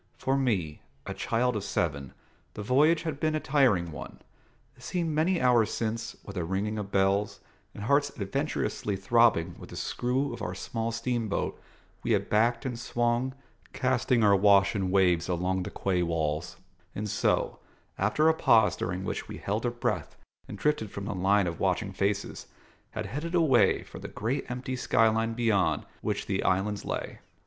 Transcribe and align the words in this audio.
For 0.17 0.35
me, 0.35 0.81
a 1.05 1.13
child 1.13 1.55
of 1.55 1.63
seven, 1.63 2.13
the 2.55 2.63
voyage 2.63 3.03
had 3.03 3.19
been 3.19 3.35
a 3.35 3.39
tiring 3.39 3.91
one: 3.91 4.19
it 4.75 4.81
seemed 4.81 5.11
many 5.13 5.39
hours 5.39 5.71
since, 5.71 6.15
with 6.25 6.35
a 6.37 6.43
ringing 6.43 6.79
of 6.79 6.89
bells, 6.91 7.39
and 7.75 7.83
hearts 7.83 8.09
adventurously 8.17 8.95
throbbing 8.95 9.55
with 9.59 9.69
the 9.69 9.75
screw 9.75 10.33
of 10.33 10.41
our 10.41 10.55
small 10.55 10.91
steamboat, 10.91 11.61
we 12.01 12.13
had 12.13 12.31
backed 12.31 12.65
and 12.65 12.79
swung, 12.79 13.35
casting 13.73 14.23
our 14.23 14.35
wash 14.35 14.75
in 14.75 14.89
waves 14.89 15.29
along 15.29 15.61
the 15.61 15.69
quay 15.69 16.01
walls, 16.01 16.57
and 16.95 17.07
so, 17.07 17.59
after 17.99 18.27
a 18.27 18.33
pause 18.33 18.75
during 18.75 19.03
which 19.03 19.27
we 19.27 19.37
held 19.37 19.67
our 19.67 19.71
breath 19.71 20.15
and 20.47 20.57
drifted 20.57 20.89
from 20.89 21.05
the 21.05 21.13
line 21.13 21.45
of 21.45 21.59
watching 21.59 21.93
faces, 21.93 22.47
had 22.89 23.05
headed 23.05 23.35
away 23.35 23.83
for 23.83 23.99
the 23.99 24.07
great 24.07 24.49
empty 24.49 24.75
sky 24.75 25.07
line 25.09 25.33
beyond 25.35 25.85
which 26.01 26.25
the 26.25 26.41
islands 26.43 26.85
lay. 26.85 27.19